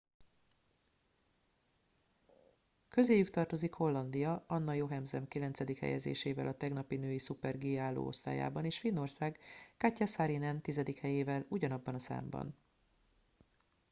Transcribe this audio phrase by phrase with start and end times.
[2.89, 8.79] közéjük tartozik hollandia anna jochemsen kilencedik helyezésével a tegnapi női szuper g álló osztályában és
[8.79, 9.39] finnország
[9.77, 12.55] katja saarinen tizedik helyével ugyanabban a számban